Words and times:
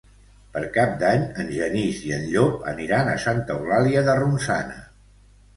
Per 0.53 0.61
Cap 0.77 0.93
d'Any 1.03 1.25
en 1.43 1.51
Genís 1.57 2.01
i 2.09 2.13
en 2.17 2.25
Llop 2.31 2.65
aniran 2.73 3.13
a 3.13 3.21
Santa 3.27 3.59
Eulàlia 3.61 4.05
de 4.09 4.21
Ronçana. 4.23 4.83